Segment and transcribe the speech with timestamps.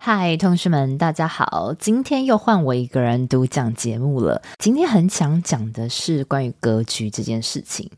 [0.00, 1.74] 嗨，同学们，大家好！
[1.76, 4.40] 今天又换我一个人独讲节目了。
[4.56, 7.90] 今天很想讲的是关于格局这件事情，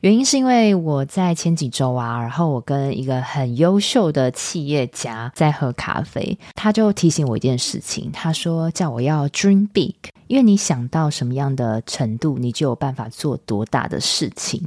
[0.00, 9.96] 原因是因为我在前几周啊，然后我跟一个很优秀的企业家在喝咖啡，他就提醒我一件事情，他说叫我要 dream big，
[10.28, 14.62] 因为你想到什么样的程度，你就有办法做多大的事情。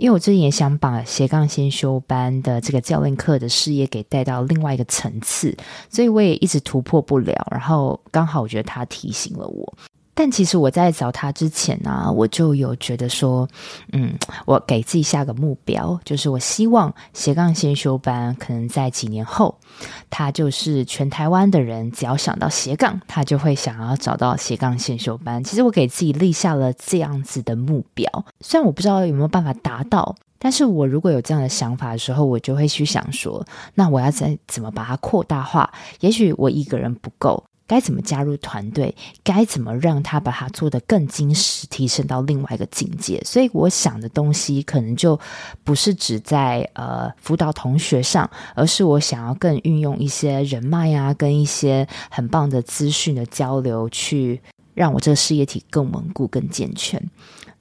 [0.00, 5.54] 因为我最近也想把斜杠先修班的这个教练课的事业给带到另外一个层次，
[5.90, 7.46] 所以我也一直突破不了。
[7.50, 9.74] 然后刚好我觉得他提醒了我。
[10.14, 13.48] 但其实我在找他之前呢、我就有觉得说，
[13.92, 14.12] 嗯，
[14.44, 19.56] 我给自己下个目标，就是我希望斜杠先修班可能在几年后，
[20.10, 25.42] 他就是全台湾的人只要想到斜杠，他就会想要找到斜杠先修班。
[25.42, 28.06] 其实我给自己立下了这样子的目标，
[28.40, 33.42] 虽然我不知道有没有办法达到，但是我如果有这样的想法的时候，我就会去想说，
[33.74, 35.72] 那我要再怎么把它扩大化？
[36.00, 37.42] 也许我一个人不够。
[37.70, 38.92] 该怎么加入团队？
[39.22, 43.22] 该怎么让他把它做得更精实，提升到另外一个境界？
[43.24, 45.16] 所以我想的东西可能就
[45.62, 54.40] 不是只在呃辅导同学上，而是我想要更运用一些人脉啊，跟一些很棒的资讯的交流，去
[54.74, 57.00] 让我这个事业体更稳固、更健全。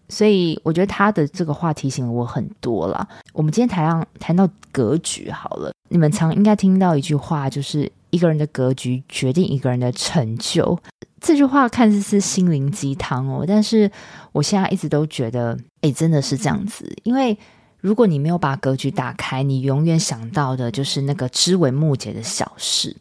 [0.08, 3.08] 所以我觉得他的这个话提醒了我很多了。
[3.32, 7.92] 我们今天谈上谈到格局好了，你们常应该听到一句话，就是。
[8.12, 10.78] 一个人的格局决定一个人的成就，
[11.22, 13.92] 这句话看似是心灵鸡汤哦，但是
[14.32, 16.92] 我现在一直都觉得，诶，真的是这样子。
[17.04, 17.38] 因为
[17.80, 22.96] 如果你没有把格局打开，你永远想到的就是那个枝微末节的小事。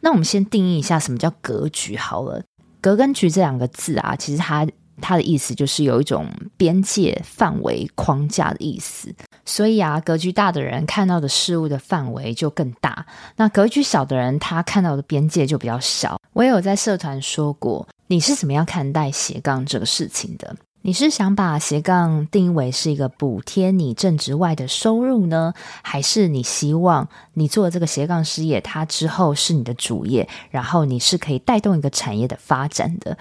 [0.00, 2.42] 那我们先定义一下什么叫格局好了。
[2.80, 4.66] 格跟局这两个字啊，其实它。
[5.00, 9.14] 它的意思就是有一种边界、范围、框架的意思，
[9.44, 16.18] 所以啊，格局大的人看到的事物的范围就更大，那格局小的人他看到的边界就比较小。
[16.32, 20.56] 我也有在社团说过，你是怎么样看待斜杠这个事情的？
[20.86, 33.16] 你是想把斜杠定义为是一个补贴你正职外的收入呢，还是你希望你做这个斜杠事业，它之后是你的主业，然后你是可以带动一个产业的发展的？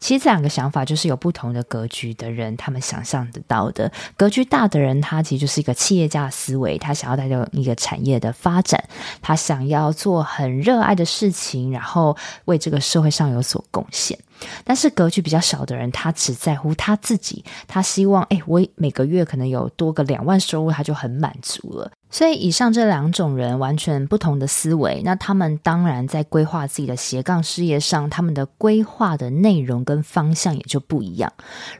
[0.00, 3.90] 其实这两个想法就是有不同的格局的人，他们想象得到的。
[4.16, 8.82] 格局大的人，他其实就是一个企业家思维，他想要带动一个产业的发展，
[9.20, 14.18] 他想要做很热爱的事情，然后为这个社会上有所贡献。
[14.64, 21.90] 但是格局比较小的人，他只在乎他自己，他希望，哎，我每个月可能有多个两万收入，他就很满足了。
[22.10, 31.30] 所以，以上这两种人完全不同的思维，那他们当然在规划自己的斜杠事业上，他们的规划的内容跟方向也就不一样。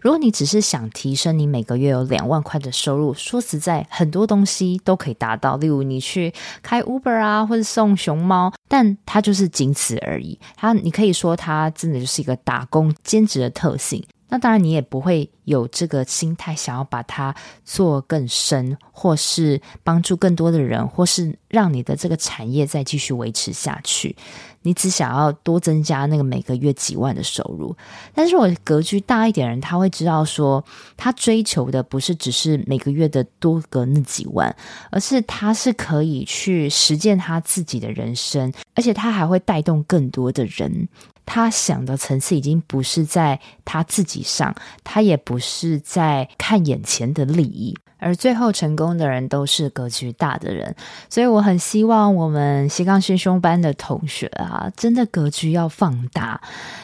[0.00, 10.38] 如果你只是想提升你每个月有两万块的收入，说实在，很多东西都可以达到，例如你去开 Uber 啊，或者送熊猫，但它就是仅此而已。
[10.56, 14.05] 它，你可以说它真的就是一个打工兼职的特性。
[14.28, 17.34] 那当然，你也不会有这个心态，想要把它
[17.65, 24.15] 做更深，或是帮助更多的人，或是让你的这个产业再继续维持下去。
[24.62, 27.75] 你只想要多增加那个每个月几万的收入。
[28.12, 30.62] 但是我格局大一点人，他会知道说，
[30.97, 34.55] 他追求的不是只是每个月的多个那几万，
[34.91, 40.88] 而是他是可以去实践他自己的人生，而且他还会带动更多的人。
[41.31, 50.75] 他想的层次已经不是在他自己上，他也不是在看眼前的利益，而最后成功的人都是格局大的人。
[51.11, 56.41] 所以我很希望我们斜杠先修班的同学啊，真的格局要放大。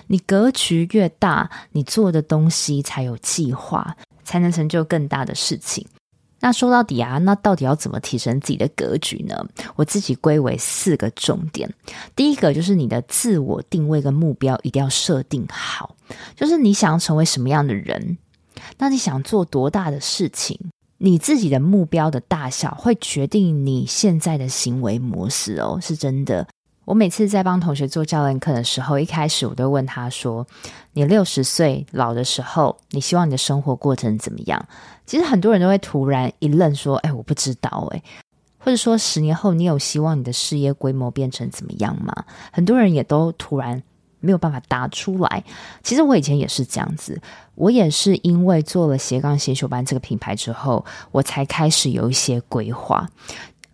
[0.09, 5.87] 你格局越大，你做的东西才有计划，才能成就更大的事情。
[6.45, 9.35] 那说到底啊，那到底要怎么提升自己的格局呢？
[9.77, 11.73] 我自己归为四个重点。
[12.15, 15.97] 第一个就是你的自我定位跟目标一定要设定好，
[16.37, 18.19] 就是你想要成为什么样的人，
[18.77, 20.61] 那你想做多大的事情，
[20.99, 26.47] 你自己的目标的大小会决定你现在的行为模式哦，是真的。
[26.85, 30.47] 我每次在帮同学做教练课的时候，一开始我都问他说
[30.93, 34.63] ：“你六十岁老的时候，你希望你的生活过程怎么样？”
[35.07, 38.03] 其实很多人都会突然一愣，说：“哎，我不知道。”哎，
[38.59, 42.13] 或者说十年后你有希望你的事业规模变成怎么样吗？
[42.53, 43.83] 很多人也都突然
[44.21, 45.45] 没有办法答出来。
[45.83, 47.21] 其实我以前也是这样子，
[47.55, 53.09] 我也是因为做了斜杠先修班这个品牌之后，我才开始有一些规划。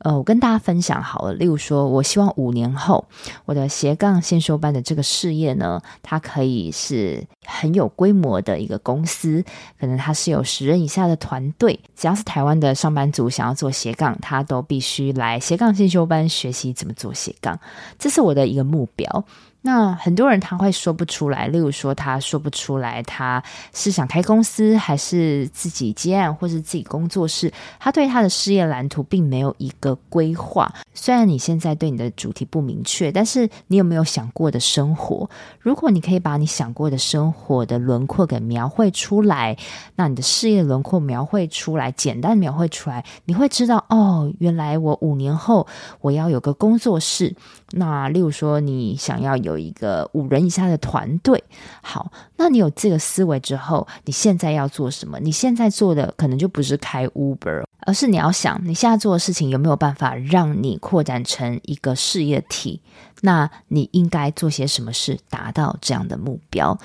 [0.01, 3.05] 呃，我跟大家分享好了，例如说，我希望五年后
[3.45, 9.45] 我的斜杠先修班的这个事业呢，它可以是很有规模的一个公司，
[9.79, 17.61] 可能它是有十人以下的团队，只要是台湾的上班族想要做斜杠，他都必须来斜杠先修班学习怎么做斜杠，
[17.99, 19.25] 这是我的一个目标。
[19.63, 23.43] 那很多人他会说不出来，例如说他说不出来，他
[23.75, 30.73] 是想开公司还是自己接案，或是自己工作室，他对他的事业蓝图并没有一个规划。
[30.95, 35.29] 虽然你现在对你的主题不明确，但是你有没有想过的生活？
[35.59, 39.59] 如果你可以把你想过的生活的轮廓给描绘出来，
[39.97, 45.67] 那你的事业轮廓描绘出来，简单描绘出来，你会知道哦，原来我五年后
[46.01, 47.37] 我要有个工作室。
[47.73, 49.50] 那例如说你想要有。
[49.51, 51.43] 有一个五人以下的团队，
[51.83, 55.19] 好，那你有这个思维之后，你现在要做什么？
[55.21, 62.81] 你现在做的可能就不是开 Uber，而是你要想你现在做的事情有没有办法让你扩展成一个事业体？
[63.23, 66.79] 那你应该做些什么事达到这样的目标？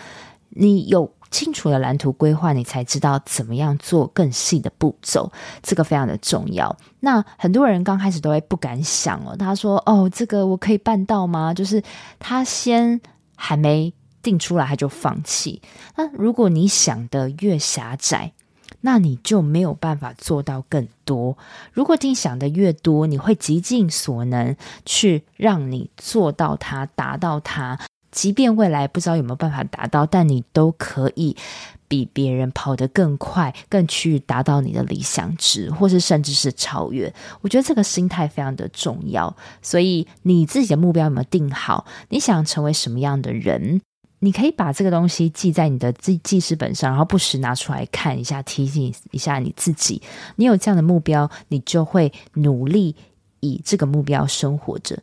[0.49, 5.29] 你有清楚的蓝图规划，你才知道怎么样做更细的步骤，
[5.61, 6.73] 这个非常的重要。
[7.01, 11.83] 那很多人刚开始都会不敢想哦，他说：“哦，这个我可以办到吗？”就是
[12.19, 13.01] 他先
[13.35, 13.93] 还没
[14.23, 15.61] 定出来，他就放弃。
[15.97, 18.31] 那如果你想的越狭窄，
[18.79, 21.37] 那你就没有办法做到更多。
[21.73, 24.55] 如果你想的越多，你会极尽所能
[24.85, 27.77] 去让你做到它，达到它。
[28.15, 31.35] 即便未来不知道有没有办法达到，但你都可以
[31.89, 37.13] 比别人跑得更快，更去达到你的理想值，或是甚至是超越。
[37.41, 39.35] 我觉得这个心态非常的重要。
[39.61, 41.85] 所以你自己的目标有没有定好？
[42.07, 43.81] 你想成为什么样的人？
[44.19, 50.01] 你可以把这个东西记在你的记记事本上，然后不时拿出来看一下，提醒一下你自己。
[50.37, 52.95] 你有这样的目标，你就会努力
[53.41, 54.97] 以这个目标生活着。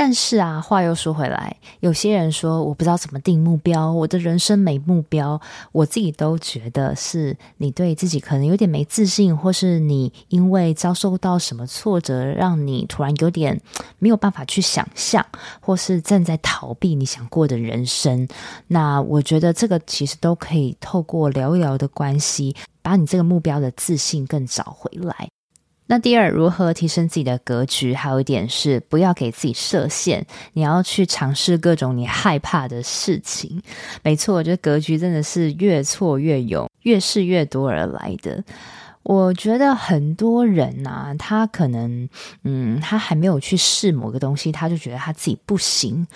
[0.00, 5.40] 但是啊，话又说回来，有些人说我不知道怎么定目标，我的人生没目标。
[5.72, 13.60] 我自己都觉得是你对自己可能有点没自信，或是你因为遭受到什么挫折，让你突然有点
[13.98, 15.26] 没有办法去想象，
[15.58, 18.28] 或是正在逃避你想过的人生。
[18.68, 25.28] 那我觉得这个其实都可以透过聊一聊的关系，把你这个目标的自信更找回来。
[25.90, 27.94] 那第二，如何提升自己的格局？
[27.94, 33.62] 还有一点是，不要给自己设限，你要去尝试各种你害怕的事情。
[34.02, 38.44] 没错，我觉得格局真的是越挫越勇，越试越多而来的。
[39.02, 42.06] 我觉得很多人呐、啊，他可能，
[42.44, 46.06] 嗯，他还没有去试某个东西，他就觉得他自己不行。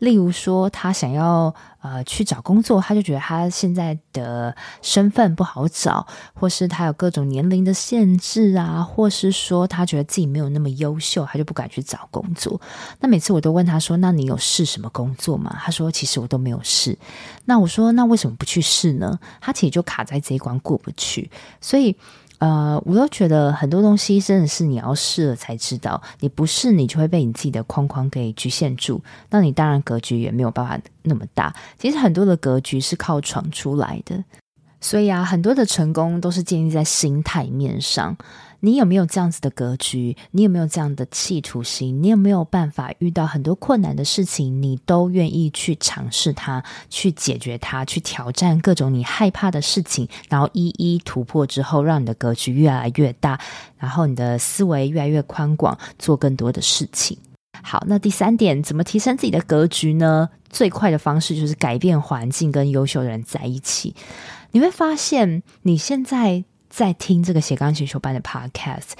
[0.00, 12.60] 例如说，他想要呃去找工作，他就觉得他现在的身份不好找，或是他有各种年龄的限制啊，或是说他觉得自己没有那么优秀，他就不敢去找工作。
[13.00, 16.96] 那每次我都问他说：“那你有试什么工作吗？”他说：“其实我都没有试。”
[17.44, 21.30] 那我说：“那为什么不去试呢？”他其实就卡在这一关过不去，
[21.60, 21.96] 所以。
[22.38, 29.00] 呃，我都觉得很多东西真的是你要试了才知道，你不试你就会被你自己的框框给局限住，
[29.30, 31.54] 那你当然格局也没有办法那么大。
[31.78, 34.22] 其实很多的格局是靠闯出来的，
[34.80, 38.16] 所以啊，很多的成功都是建立在心态面上。
[38.64, 40.16] 你有没有这样子的格局？
[40.30, 42.00] 你有没有这样的企图心？
[42.00, 53.40] 你有没有办法遇到很多困难的事情，你都愿意去尝试它，去解决它，去挑战各种你害怕的事情，然后一一突破之后，让你的格局越来越大，
[53.78, 57.18] 然后你的思维越来越宽广，做更多的事情。
[57.64, 60.28] 好，那第三点，怎么提升自己的格局呢？
[60.52, 63.96] 最快的方式就是改变环境，跟优秀的人在一起。
[64.52, 66.44] 你会发现，你现在。
[66.72, 68.92] 在听这个斜杠星球班的 podcast，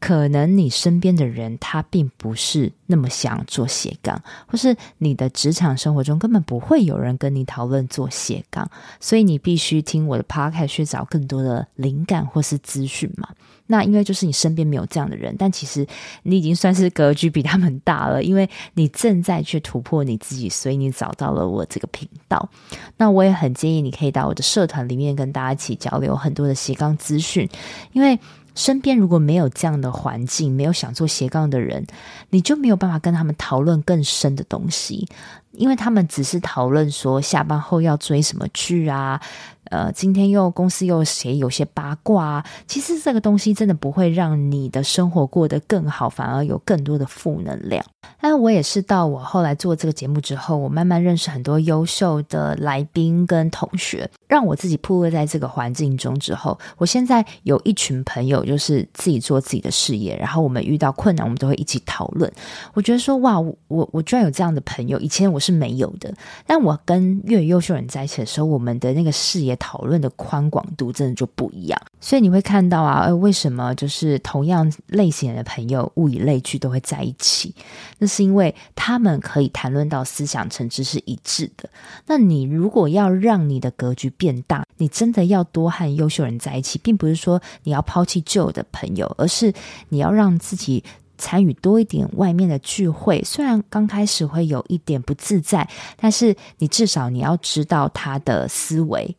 [0.00, 8.68] 可能你身边的人他并不是那么想做斜杠，或是你的职场生活中根本不会有人跟你讨论做斜杠，
[8.98, 13.28] 所以你必须听我的 podcast 去找更多的灵感或是资讯嘛。
[13.68, 15.86] 那因为就是你身边没有这样的人，但其实
[16.24, 22.48] 你已经算是格局比他们大了，因为你正在去突破你自己，所以你找到了我这个频道。
[22.96, 27.48] 那我也很建议你可以到我的社团里面跟大家一起交流很多的斜杠资讯，
[27.92, 28.18] 因为
[28.54, 31.86] 身边如果没有这样的环境，没有想做斜杠的人，
[32.30, 35.06] 你就没有办法跟他们讨论更深的东西。
[35.52, 39.20] 因为他们只是讨论说下班后要追什么剧啊。
[39.64, 42.46] 呃，今天又公司又谁有些八卦啊？
[42.66, 47.84] 其实这个东西真的不会让你的生活过得更好，反而有更多的负能量。
[48.20, 62.30] 但我也是到我后来做这个节目之后，我慢慢认识很多优秀的来宾跟同学，让我自己铺位在这个环境中之后，我现在有一群朋友，就是自己做自己的事业，然后我们遇到困难，我们都会一起讨论。
[62.74, 66.12] 我觉得说哇，我我居然有这样的朋友，以前我是没有的。
[66.44, 69.56] 但我跟越优秀人在一起的时候，我们的那个视野。
[69.60, 77.54] 讨论的宽广度真的就不一样，所以你会看到啊，为什么就是同样类型的朋友，物以类聚，都会在一起？
[77.98, 81.68] 那是因为他们可以谈论到思想层次是一致的。
[82.06, 89.52] 那你如果要让你的格局变大，你真的要多和优秀人在一起，并不是说你要抛弃旧的朋友，而是
[89.90, 90.82] 你要让自己。
[91.20, 99.16] 参与多一点外面的聚会，虽然刚开始会有一点不自在，但是你至少你要知道他的思维。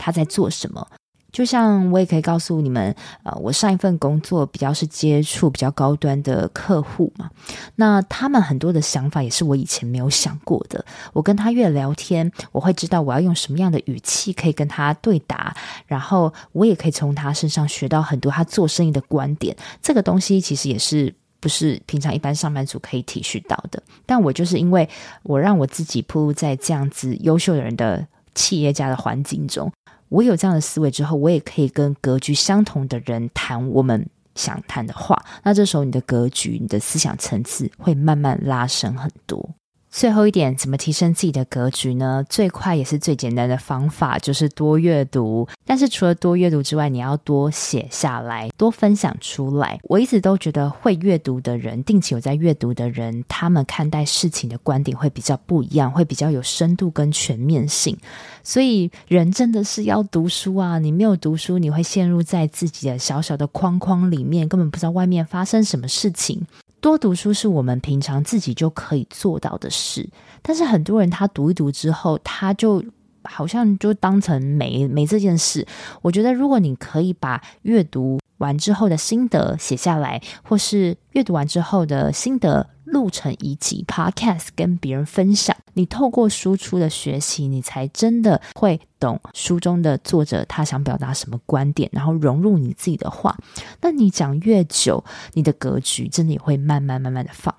[0.00, 0.86] 他在做什么？
[1.32, 7.28] 就像我也可以告诉你们，呃，我上一份工作比较是接触比较高端的客户嘛，
[7.74, 10.84] 那他们很多的想法也是我以前没有想过的。
[11.12, 15.54] 我跟他越聊天，我会知道我要用什么样的语气可以跟他对答，
[15.86, 19.54] 然后我也可以从他身上学到很多他做生意的观点。
[19.82, 23.82] 这个东西其实也是不是平常一般上班族可以体恤到的。
[24.06, 24.88] 但我就是因为
[25.22, 29.72] 我让我自己铺在这样子优秀的人的企业家的环境中。
[30.08, 35.22] 我有这样的思维之后，我也可以跟格局相同的人谈我们想谈的话。
[35.42, 39.50] 那这时候，你的格局、你的思想层次会慢慢拉伸很多。
[39.90, 42.24] 最后一点，怎么提升自己的格局呢？
[42.28, 45.48] 最快也是最简单的方法就是多阅读。
[45.64, 49.80] 但是除了多阅读之外，你要多写下来，多分享出来。
[49.84, 57.96] 我一直都觉得会阅读的人，定期有在阅读的人，他们看待事情的观点会比较不一样，会比较有深度跟全面性。
[58.44, 60.78] 所以人真的是要读书啊！
[60.78, 66.46] 你没有读书，你会陷入在自己的小小的框框里面，根本不知道外面发生什么事情。
[66.80, 70.08] 多读书是我们平常自己就可以做到的事，
[70.42, 72.82] 但是很多人他读一读之后，他就
[73.24, 75.66] 好像就当成没没这件事。
[76.02, 93.36] 我觉得，如果你可以把阅读完之后的心得写下来，或是阅读完之后的心得录成一集 Podcast 跟别人分享，你透过输出的学习，你才真的会懂书中的作者他想表达什么观点，然后融入你自己的话。
[93.82, 95.04] 那你讲越久，
[95.34, 97.54] 你的格局真的也会慢慢慢慢的放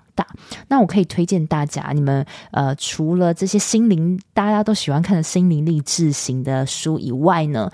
[0.68, 7.70] 那我可以推荐大家，你们呃，除了这些心灵大家都喜欢看的心灵励志型的书以外呢，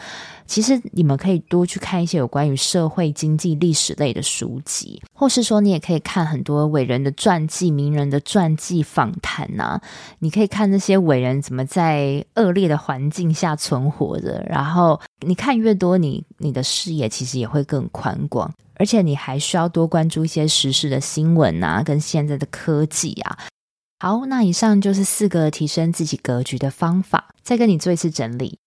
[0.47, 9.81] 其实你们可以多去看一些有关于社会、经济、历史类的书籍，或是说你也可以看很多伟人的传记、名人的传记访谈呐。
[10.19, 23.39] 你可以看那些伟人怎么在恶劣的环境下存活的，然后你看越多，你你的视野其实也会更宽广，而且你还需要多关注一些时事的新闻啊，跟现在的科技啊。
[23.99, 28.59] 好，那以上就是四个提升自己格局的方法，再跟你做一次整理。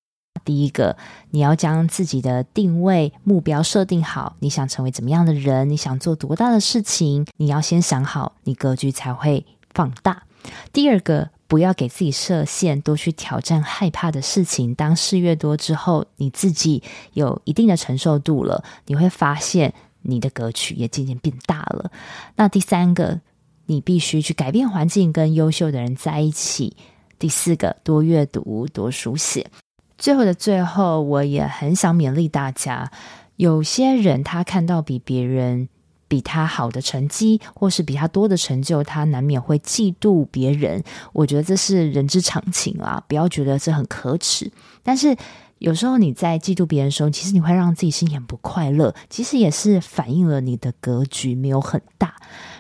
[0.46, 0.98] 第一个，
[1.32, 5.70] 你要将自己的定位目标设定好，你想成为怎么样的人？
[5.70, 7.28] 你想做多大的事情？
[7.38, 10.24] 你要先想好，你格局才会放大。
[10.72, 14.74] 第二个，不要给自己设限，多去挑战害怕的事情。
[14.74, 16.82] 当事越多之后，你自己
[17.14, 21.92] 有一定的承受度了，你会发现你的格局也渐渐变大了。
[22.36, 23.22] 那第三个，
[23.66, 26.76] 你必须去改变环境，跟优秀的人在一起。
[27.18, 29.52] 第四个，多阅读，多书写。
[29.98, 32.90] 最后的最后，我也很想勉励大家。
[33.36, 35.68] 有些人他看到比别人
[36.08, 40.82] 比他好的成绩，或是比他多的成就，他难免会嫉妒别人。
[41.12, 44.50] 我觉得这是人之常情啊，不要觉得这很可耻。
[44.82, 45.16] 但是
[45.60, 52.16] 有时候你在嫉妒别人的时候，其实你会让自己心里很不快乐，其实也是反映了你的格局没有很大。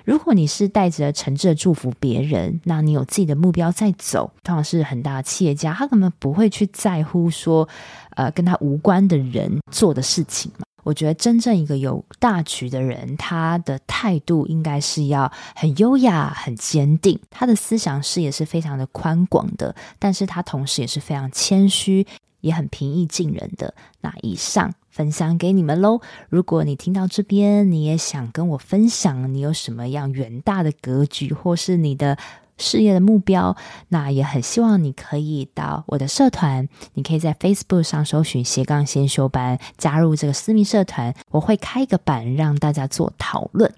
[0.05, 7.67] 如果你是带着诚挚的祝福别人，那你有自己的目标在走，通常是很大的企业家，他根本不会去在乎说，
[8.15, 10.65] 呃，跟他无关的人做的事情嘛。
[10.83, 22.07] 我觉得真正一个有大局的人，他的态度应该是要很优雅、很坚定，他的思想视野是非常的宽广的，但是他同时也是非常谦虚，
[22.41, 23.73] 也很平易近人的。
[24.01, 24.73] 那以上。
[24.89, 26.01] 分享给你们喽！
[26.29, 32.17] 如果你听到这边，你也想跟我分享你有什么样远大的格局，或是你的
[32.57, 33.55] 事业的目标，
[33.89, 43.73] 那也很希望你可以到我的社团，你可以在 Facebook 上搜寻斜杠先修班，加入这个私密社团，我会开一个版让大家做讨论。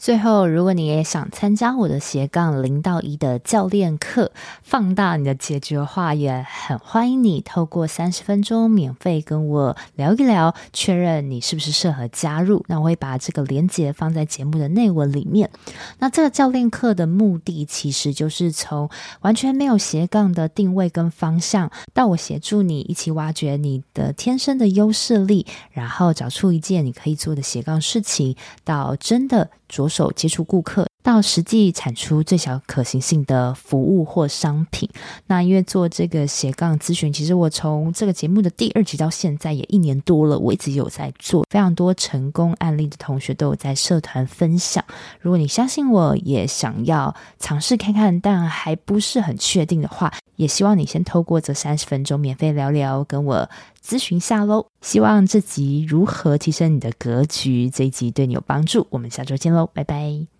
[0.00, 12.64] 最后，如果你也想参加我的斜杠零到一的教练课，放大你的解决话，也很欢迎你透过三十分钟免费跟我聊一聊，确认你是不是适合加入。
[12.66, 15.50] 那我会把这个连接放在节目的内文里面。
[15.98, 18.88] 那这个教练课的目的，其实就是从
[19.20, 29.50] 完全没有斜杠的定位跟方向，到我协助你一起挖掘你的天生的优势力，然后找出一件你可以做的斜杠事情，到真的。
[29.70, 34.88] 着手接触顾客，到实际产出最小可行性的服务或商品。
[35.26, 44.84] 那因为做这个斜杠咨询，其实我从这个节目的第二集到现在也一年多了，我一直有在做，非常多成功案例的同学都有在社团分享。
[45.20, 53.48] 如果你相信我，也想要尝试看看，但还不是很确定的话，也希望你先透过这三十分钟免费聊聊，跟我
[53.84, 54.66] 咨询下喽。
[54.82, 58.86] 希望这集如何提升你的格局，这一集对你有帮助。
[58.90, 60.39] 我们下周见喽，拜拜！